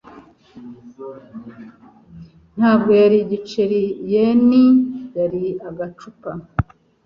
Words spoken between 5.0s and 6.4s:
yari agacupa